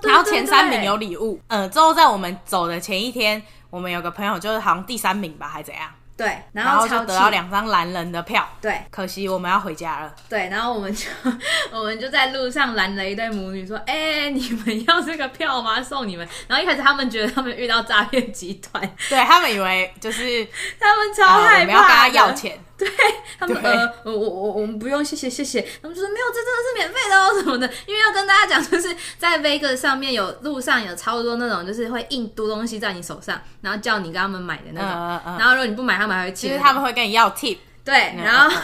[0.00, 1.40] 对对对，然后前三名有礼物。
[1.48, 5.88] 嗯，之后在我们走的前一天，我们有个朋友就是好像第三名吧，还怎样？
[6.20, 8.46] 对，然后就得到两张蓝人的票。
[8.60, 10.14] 对，可惜我们要回家了。
[10.28, 11.06] 对，然后我们就
[11.72, 15.82] 我们就在路上拦了一对母女，说：“哎、欸，你们要这个票吗？
[15.82, 20.46] 送你们。”然后一开始他们觉得他们遇到诈骗集团，对他们以为就是
[20.78, 22.58] 他们超害怕、呃，我们要跟他要钱。
[22.86, 22.94] 对
[23.38, 25.60] 他们呃，我我我我们不用，谢谢谢谢。
[25.82, 27.66] 他们就说没有，这真的是免费的哦什么的。
[27.86, 34.90] 因为要跟大家讲，就是在 Vegas 上面有路上有超多那种，就是会印嘟东西在你手上，然后叫你跟他们买的那种。
[34.90, 36.32] 嗯嗯、然后如果你不买，他们还会。
[36.32, 37.58] 其实他们会跟你要 tip。
[37.84, 38.54] 对，然后、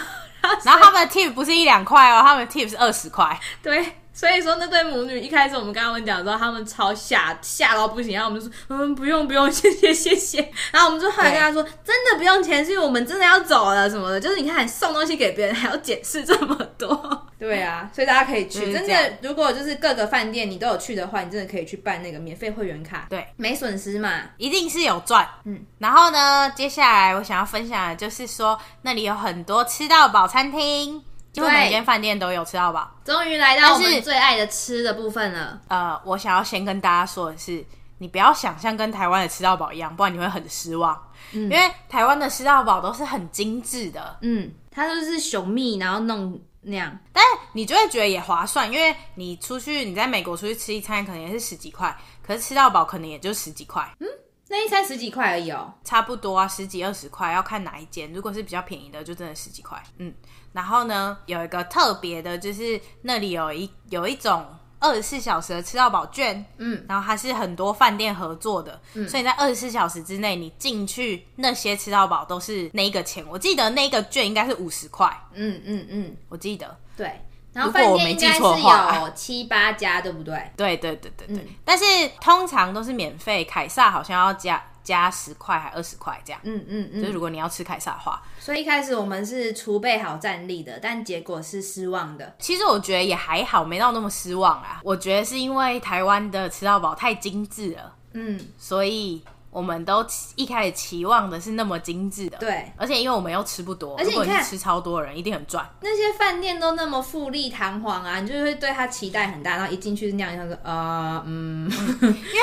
[0.42, 3.38] 嗯、然后他们的 tip 不是一两块哦，他们的 tip 是二十块。
[3.62, 3.84] 对。
[4.16, 10.38] 所以说那对母女一开始我们跟他们讲的时候，他们超吓吓到不行，然后我们就说嗯不用不用谢谢谢谢，
[10.72, 31.04] 然后我们就后来跟他说真的不用钱，是因为我们真的要走了什么的，就是你看送东西给别人还要解释这么多，对啊， 所以大家可以去，真的如果就是各个饭店你都有去的话，你真的可以去办那个免费会员卡，对，没损失嘛，一定是有赚，嗯，然后呢，接下来我想要分享的就是说那里有很多吃到饱餐厅。
[31.36, 35.60] 就每间饭店都有吃到饱，终于来到我们最爱的吃的部分了。
[35.68, 37.62] 呃，我想要先跟大家说的是，
[37.98, 40.98] 你不要想象跟台湾的吃到饱一样，不然你会很失望。
[41.32, 51.94] 嗯，因为台湾的吃到饱都是很精致的，嗯，它都是熊蜜，然后弄那样，但是你就会觉得也划算，因为你出去你在美国出去吃一餐可能也是十几块，
[52.26, 53.86] 可是吃到饱可能也就十几块。
[54.00, 54.08] 嗯，
[54.48, 58.10] 那一餐十几块而已哦，差不多啊，十几二十块，要看哪一间。
[58.12, 59.82] 如果是比较便宜的，就真的十几块。
[59.98, 60.14] 嗯。
[60.56, 64.42] 然后呢，有一个特别的，就是那里有一有一种
[64.78, 73.22] 二十四小时的吃到饱券，嗯，然后它是很多饭店合作的，嗯，所以在二十四小时之内，你进去那些吃到饱都是那个钱。
[73.28, 77.20] 我记得那个券应该是五十块，嗯嗯嗯，我记得，对。
[77.52, 80.50] 然后饭店应该是有七八家，对不对？
[80.56, 81.36] 对对对对对。
[81.36, 81.84] 嗯，但是
[82.20, 84.62] 通常都是免费，凯撒好像要加。
[84.86, 92.36] 加十块还二十块这样，嗯嗯嗯，就是如果你要吃凯撒的话，所以一开始我们是储备好战力的，但结果是失望的。
[92.38, 94.80] 其实我觉得也还好，没到那么失望啊。
[94.84, 99.20] 我觉得是因为台湾的吃到饱太精致了，嗯，所以
[99.50, 102.70] 我们都一开始期望的是那么精致的，对。
[102.76, 105.68] 而且因为我们又吃不多，而且你看吃超多人一定很赚。
[105.80, 111.68] 那些饭店都那么富丽堂皇啊，你就会对他期待很大，然后一进去是那样，他说啊，嗯，
[112.02, 112.40] 因为。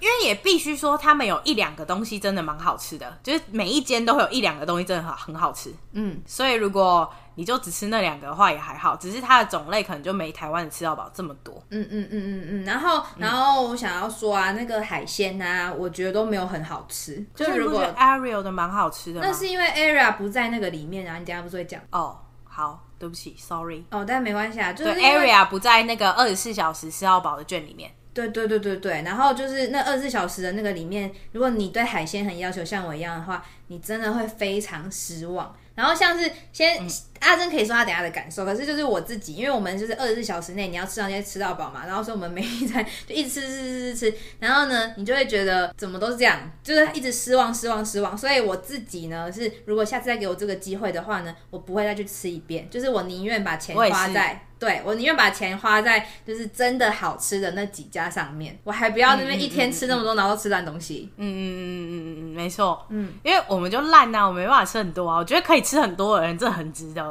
[0.00, 5.72] 因为也必须说，他们有一两个东西真的蛮好吃的，就是每一间都会有一两个东西真的很很好吃。
[5.92, 11.62] 嗯，所以如果你就只吃那两个的话也还好，只是它的种类可能就没台湾的吃到饱这么多。
[11.70, 12.64] 嗯嗯嗯嗯嗯。
[12.64, 17.24] 然后然后我想要说啊，那个海鲜啊，我觉得都没有很好吃。
[17.34, 21.18] 就是如果 Ariel 的蛮好吃的，那是因为 Aria 不在那个里面啊。
[21.18, 21.80] 你等下不是会讲？
[21.90, 23.84] 哦，好，对不起，Sorry。
[23.90, 27.92] 哦，但没关系啊，就是 Aria 不在那个二十四小时吃到饱的券里面。
[28.26, 35.54] 对对对对对，然后就是那二十四小时的那个里面，如果你对海鲜很要求，像我一样的话，你真的会非常失望。
[35.74, 36.76] 然后像是先、
[37.20, 48.16] 阿珍可以说他等下的感受，可是就是我自己，因为我们就是二十四小时内你要吃到那些吃到饱嘛，然后说我们每一餐就一直吃吃吃吃吃，然后呢，你就会觉得怎么都是这样，就是一直失望失望失望。
[48.16, 54.44] 所以我自己呢是，如果下次再给我这个机会的话呢，我不会再去吃一遍，就是我宁愿把钱花在。
[54.58, 61.08] 对，我宁愿把钱花在就是真的好吃的那几家上面，我还不要那边一天吃那么多，然后吃烂东西。
[61.16, 62.84] 嗯嗯嗯嗯嗯嗯，没错。
[62.88, 65.18] 嗯，因为我们就烂呐，我没办法吃很多啊。
[65.18, 67.07] 我觉得可以吃很多的人，这很值得。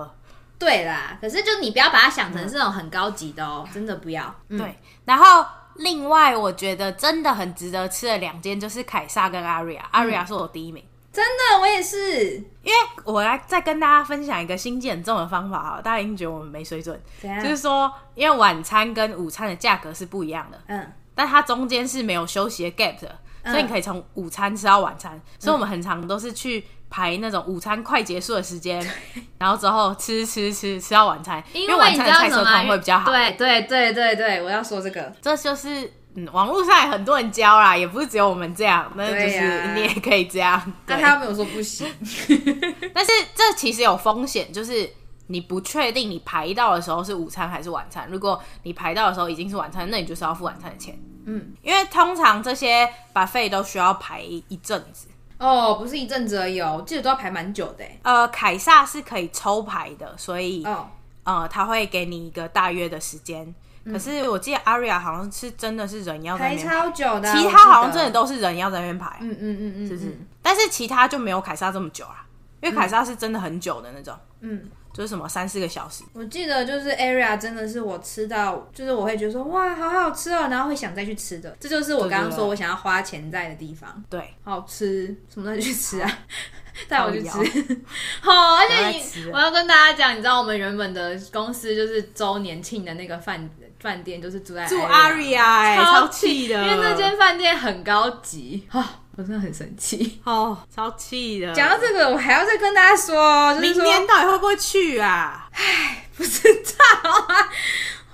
[0.59, 4.33] 对啦，可是就你不要把它想成是那种很高级的哦，嗯、真的不要。
[4.49, 10.83] 嗯、对，然后另外我觉得真的很值得吃的两间就是凯撒跟 Aria，Aria、嗯、是我第一名。
[11.13, 16.99] 真的，我也是，因为我来再跟大家分享一个心机很重的方法哈，大家已经觉得我们没水准，
[17.41, 28.81] 就是说，因为晚餐跟午餐的价格是不一样的，嗯，但它中间是没有休息的 gap 的，嗯、所以你可以从午餐吃到晚餐，嗯、所以我们很常都是去排那种午餐快结束的时间，
[29.15, 35.93] 嗯、然后之后吃吃吃吃到晚餐，因为晚餐的菜色通会比较好，对对对对对，我要说这个，这就是。
[36.19, 40.59] 嗯，网络上也很多人教啦，也不是只有我们这样，那就是你也可以这样。
[40.87, 41.87] 那、啊、他没有说不行，
[42.91, 44.89] 但是这其实有风险，就是
[45.27, 48.07] 你不确定你排到的时候是午餐还是晚餐。
[48.09, 50.97] 如果你排到的时候已经是晚餐，那你就是要付晚餐的钱。
[51.27, 55.09] 嗯，因为通常这些 buffet 都需要排一阵子。
[55.39, 57.85] 哦，不是一阵子而已哦，我记得都要排蛮久的。
[58.01, 60.87] 呃，凯撒是可以抽牌的，所以哦，
[61.23, 63.53] 呃，他会给你一个大约的时间。
[63.85, 69.17] 嗯、可是我记得 Aria 好像是真的是人要在那边排，排超久的，其他好像真的都是人要在那边排。
[69.21, 70.19] 嗯嗯嗯嗯，是不是？
[70.41, 72.25] 但是其他就没有凯撒这么久啊，
[72.61, 74.13] 因为凯撒是真的很久的那种。
[74.41, 74.69] 嗯。
[74.97, 84.03] 就是什么三四个小时，我记得就是 Aria 真的是我吃到，就是我会觉得说哇，好好吃哦，然后会想再去吃的，这就是我刚刚说我想要花钱在的地方。
[84.09, 86.19] 对，好吃，什么时候去吃啊？
[86.89, 87.29] 带我去吃。
[88.21, 93.47] 好，而且你我要跟大家讲，你知道我们原本的公司就是周年庆的那个饭
[93.79, 98.67] 饭店，就是住在住 Aria，哎，超气的，因为那间饭店很高级
[99.17, 101.51] 我真的很生气哦，超气的。
[101.53, 105.49] 讲到这个，我还要再跟大家说，就是说明年到底会不会去啊？
[105.53, 107.49] 唉，不知道啊。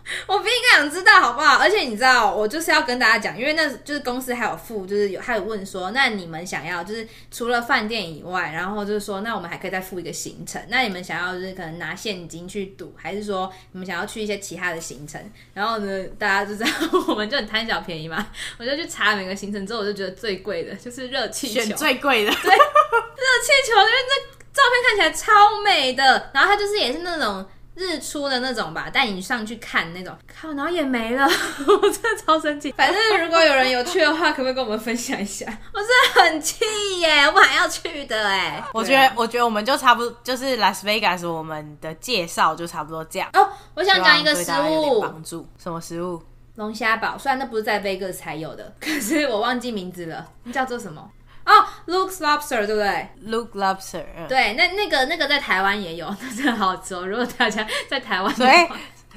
[0.28, 1.58] 我比你更想知道好不好？
[1.58, 10.62] 而且你知道，我就是要跟大家讲，因为那就是公司还有付，就是有还有问说，那你们想要就是除了饭店以外，然后就是说，那我们还可以再付一个行程。
[10.68, 15.22] 那你们想要就是可能拿现金去赌，还是说你们想要去一些其他的行程？
[15.54, 16.70] 然后呢，大家就知道
[17.08, 27.46] 我们就很贪小便宜嘛，我就去查每个行程之后，我就觉得最贵的就是热气球，选最贵的，对，热气球，因为那照片看起来超美的，然后它就是也是那种。
[27.76, 31.24] 日出的那种吧，带你上去看那种，靠，然后也没了，
[31.68, 32.72] 我真的超生气。
[32.74, 35.46] 反正如果有人有去的话，可不可以跟我们分享一下？
[35.74, 36.64] 我真的很气
[37.00, 38.64] 耶，我还要去的哎。
[38.74, 43.30] 我觉得，我觉得我们就差不多，就是 Las Vegas 我们的介绍就差不多这样。
[43.34, 46.22] 哦，我想讲一个食物，帮助什么食物？
[46.56, 51.10] 龙虾堡，虽然那不是在 Vegas 才有的，可是我忘记名字了，那叫做什么？
[51.46, 57.06] 哦、oh，Luke's Lobster 对不对？Luke Lobster，对，那那个那个在台湾也有， 那真的好吃哦。
[57.06, 58.68] 如果大家在台湾，所以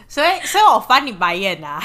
[0.08, 1.80] 所以所以我翻你白眼呐、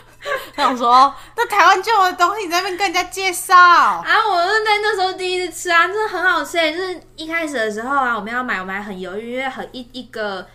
[0.54, 4.04] 想说，那台湾就有的东西，你在那边跟人家介绍啊？
[4.30, 6.58] 我是在那时候第一次吃啊，真的很好吃。
[6.72, 10.46] 就是一开始的时候啊，我们要买，我们还很犹豫，因为很一一个。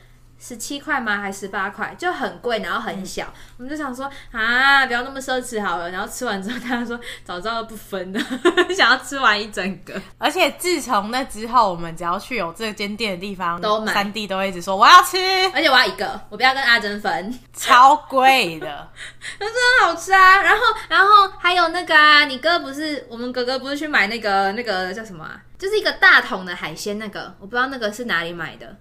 [0.45, 1.21] 十七块吗？
[1.21, 1.95] 还十八块？
[1.97, 3.23] 就很贵，然后很小。
[3.27, 5.89] 嗯、我们就想说啊，不要那么奢侈好了。
[5.89, 8.19] 然后吃完之后，他说早知道不分了，
[8.75, 9.93] 想要吃完一整个。
[10.17, 13.93] 而且自从那之后，我们只要去有这间店的地方，都买。
[13.93, 15.17] 三弟都会一直说我要吃，
[15.53, 17.39] 而且我要一个，我不要跟阿珍分。
[17.55, 18.91] 超贵的，
[19.39, 20.41] 那真的好吃啊。
[20.41, 21.07] 然后，然后
[21.39, 25.39] 还有那个啊，你哥不是我们哥哥不是去买那个那个叫什么啊？
[25.57, 28.75] 就是一个大桶的海鲜，那个我不知道那个是哪里买的。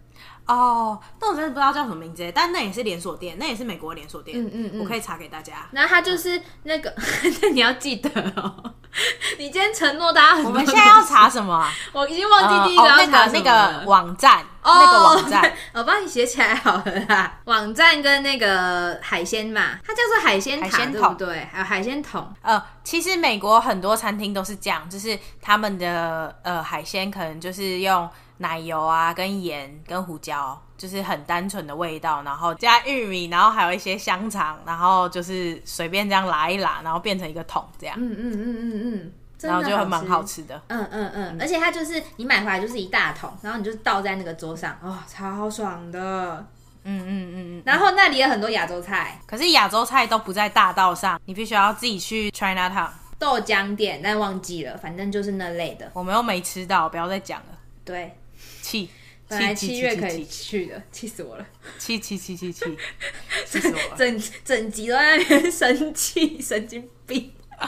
[0.53, 4.39] 哦，那我真的不知道叫什么名字，但那也是连锁店，那也是美国连锁店。
[4.39, 5.67] 嗯嗯嗯，我可以查给大家。
[5.71, 6.93] 那它就是那个，
[7.41, 8.75] 那你要记得哦。
[9.39, 11.73] 你今天承诺大家，我们现在要查什么啊？
[11.93, 13.31] 我已经忘记第一个了。
[13.33, 17.39] 那个网站，那个网站， 我帮你写起来好了啦。
[17.47, 21.49] 网站跟那个海鲜嘛，它叫做海鲜塔，对不对？
[21.51, 22.31] 还有海鲜桶。
[22.43, 28.07] 呃，其实美国很多餐厅都是这样，就是他们的呃海鲜可能就是用。
[28.43, 37.97] 奶油啊，跟盐跟胡椒，就是很单纯的味道，然后加玉米，然后还有一些香肠，然后就是随便这样拉一拉，然后变成一个桶这样。
[37.99, 40.61] 嗯嗯嗯嗯嗯，然后就很蛮好吃的。
[40.67, 46.45] 嗯嗯嗯，而且它就是你买回来就是一大桶，然后你就倒在那个桌上，哇，超爽的。
[46.85, 47.63] 嗯嗯嗯嗯。
[47.65, 52.89] 然后那里有很多亚洲菜，可是亚洲菜都不在大道上，你必须要自己去 Chinatown
[53.21, 55.89] 豆浆店，但忘记了，反正就是那类的。
[55.95, 57.59] 我们又没吃到，不要再讲了。
[57.85, 58.13] 对。
[58.63, 58.89] 气，
[59.29, 61.45] 本来七月可以去的，气死我了！
[61.79, 62.65] 气气气气气，
[63.47, 63.97] 气死我了！
[63.99, 67.33] 整整集都在那边 生气，神经病！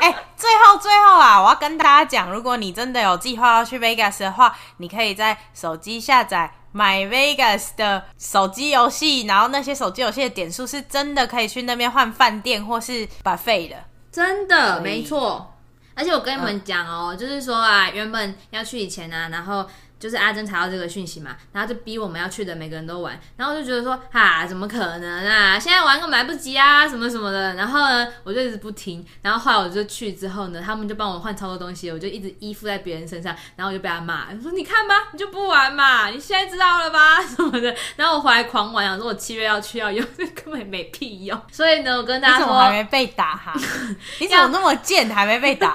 [0.00, 15.54] 哎、欸，最后最后啊，我要跟大家讲，如果你真的有计划要去 Vegas 的话，你可以在手机下载 My Vegas 的手机游戏，然后那些手机游戏的点数是真的可以去那边换饭店或是 buffet 的，真的没错。
[15.94, 19.66] 而且我跟你们讲哦、喔嗯，就是说啊，原本要去以前啊，然后。
[19.98, 25.58] 就是阿珍查到这个讯息嘛，然后就逼我们要去的每个人都玩，然后我就觉得说，哈，怎么可能啊？
[25.58, 27.54] 现在玩根本来不及啊，什么什么的。
[27.54, 29.04] 然后呢，我就一直不听。
[29.22, 37.74] 然后后来我就去之后呢，他们就帮我换超多东西，我就一直依附在别人身上，然后我就被他骂，说你看吧，你就不玩嘛，你现在知道了吧，什么的。
[37.96, 41.40] 然后我回来狂玩，想说我七月要去要用，根本没屁用。
[41.50, 43.52] 所以呢，我跟大家说，你怎么还没被打哈？
[44.20, 45.74] 你怎么那么贱，还没被打？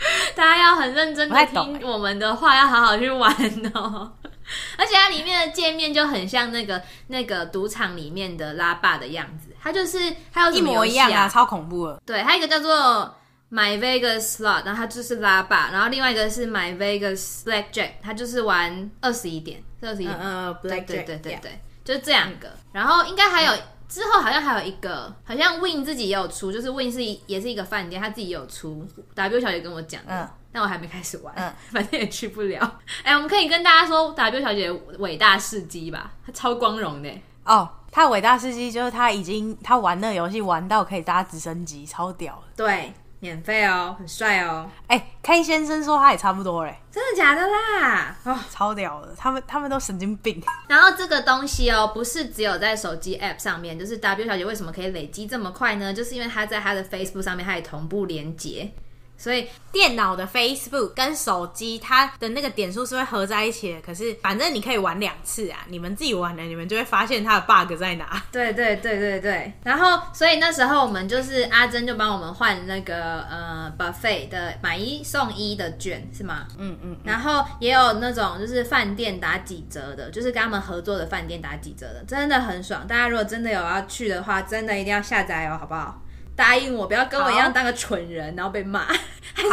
[0.34, 3.32] 大家要很认真的听我们的话，要好好去玩
[3.74, 4.12] 哦。
[4.76, 9.98] 而且它里面的界面就很像那个那个赌场里面的拉霸的样子，它就是
[10.32, 12.02] 它有、啊、一模一样啊，超恐怖的。
[12.04, 13.14] 对，还有一个叫做
[13.52, 22.50] My Vegas Slot，然后它就是拉霸，然后另外一个是 My Vegas Blackjack，它就是玩二十一点，二十一点，嗯，Blackjack，对对对对，就是这两个。
[22.72, 23.52] 然后应该还有
[23.90, 28.86] 之后好像还有一个，好像 Win 自己也有出，就是 Win 是也是一个饭店，他自己也有出。
[29.14, 32.80] W 小姐跟我讲的，嗯，但我还没开始玩，嗯， 反正也去不了。
[33.02, 34.70] 哎，我们可以跟大家说 W 小姐
[35.00, 37.10] 伟大事迹吧，她超光荣的
[37.44, 37.68] 哦。
[37.92, 42.64] 她伟大事迹就是她已经她玩那个游戏玩到可以搭直升机，超屌的。
[42.64, 42.94] 对。
[43.20, 44.66] 免费哦，很帅哦！
[44.86, 48.16] 哎、欸，K 先生说他也差不多嘞，真的假的啦？
[48.24, 50.42] 哦，超屌的，他们他们都神经病。
[50.68, 55.92] 然后这个东西哦，不是只有在手机 App 上面，就是 W 小姐为什么可以累积这么快呢？
[55.92, 58.72] 就是因为她在她的 Facebook 上面，她也同步连接。
[59.20, 68.22] 所以电脑的 Facebook 跟手机它的那个点数是会合在一起的，可是反正你可以玩两次啊，你们自己玩的，你们就会发现它的 bug 在哪。
[68.32, 69.52] 对对对对对。
[69.62, 76.46] 然后，所以那时候我们就是阿珍就帮我们换那个呃 buffet 的买一送一的券是吗？
[76.56, 76.96] 嗯嗯。
[77.04, 82.86] 然后也有那种就是饭店打几折的，就是跟他们合作的饭店打几折的，真的很爽。
[82.86, 86.00] 大家如果真的有要去的话，真的一定要下载哦，好不好？
[86.40, 88.86] 答应我，不要跟我一样当个蠢人，然后被骂。
[89.36, 89.48] 还是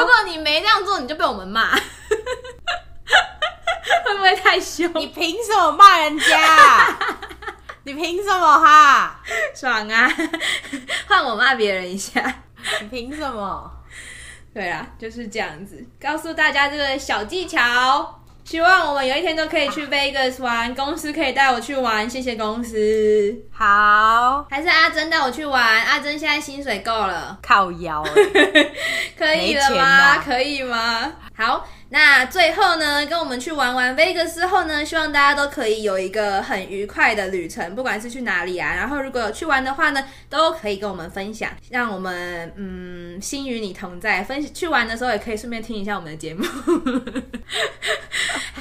[0.00, 1.70] 如果你没这样做，你就被我们骂，
[4.04, 4.90] 会不会太凶？
[4.96, 6.98] 你凭什么骂人家？
[7.84, 9.20] 你凭什么哈？
[9.54, 10.12] 爽啊！
[11.06, 12.42] 换我骂别人一下。
[12.80, 13.70] 你凭什么？
[14.52, 18.23] 对啊，就是这样子，告诉大家这个小技巧。
[18.44, 23.34] 希望我们有一天都可以去 Vegas 玩，公司可以带我去玩，谢谢公司。
[23.50, 28.04] 好，还是阿珍带我去玩，阿珍现在薪水够了，靠腰，
[29.18, 30.18] 可以了吗？
[30.18, 31.10] 可以吗？
[31.36, 31.68] 好。
[31.90, 38.74] 那最后呢，跟我们去玩完 Vegas 之后呢，希望大家都可以有一个很愉快的旅程，不管是去哪里啊。
[38.74, 44.24] 然后如果有去玩的话呢，都可以跟我们分享，让我们嗯心与你同在。
[44.24, 46.44] 分去玩的时候也可以顺便听一下我们的节目。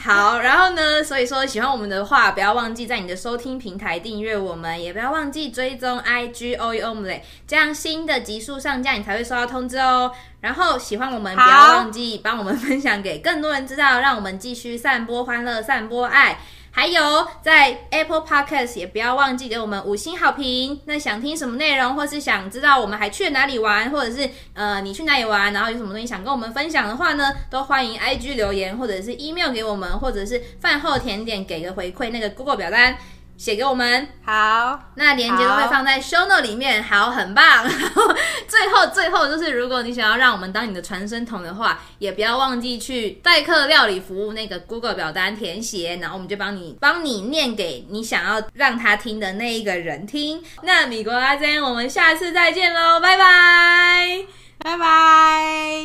[0.03, 10.11] 好，然后呢，所以说喜欢我们的话，不要忘记在你的收听平台订阅我们，也不要忘记追踪 IG OEOMLAY，这样新的集数上架你才会收到通知哦。
[10.43, 16.37] 然后喜欢我们，不要忘记帮我们分享给更多人知道， 让我们继续散播欢乐、散播爱。
[16.69, 20.81] 还有在 Apple Podcast 也不要忘记给我们五星好评。
[20.85, 32.97] 那想听什么内容，或是想知道我们还去了哪里玩，或者是呃你去哪里玩，然后有什么东西想跟我们分享的话呢，都欢迎 IG 留言，或者是 email 给我们，或者是饭后甜点给个回馈，那个 Google 表单。
[33.43, 37.69] 写给我们好，那链接都会放在 show note 里面，好，很棒。
[38.47, 50.41] 最后最后就是，如果你想要让我们当你的传声筒的话，也不要忘记去代客料理服务那个 Google 表单填写，然后我们就帮你帮你念给你想要让他听的那一个人听。
[50.61, 54.25] 那米国阿珍，我们下次再见喽，拜拜，
[54.59, 55.83] 拜拜。